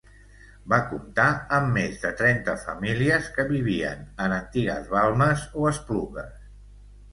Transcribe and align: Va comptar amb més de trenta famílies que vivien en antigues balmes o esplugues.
Va 0.71 0.77
comptar 0.93 1.25
amb 1.57 1.69
més 1.75 1.99
de 2.05 2.11
trenta 2.21 2.55
famílies 2.63 3.29
que 3.37 3.47
vivien 3.53 4.03
en 4.27 4.35
antigues 4.41 4.91
balmes 4.97 5.47
o 5.63 5.71
esplugues. 5.77 6.53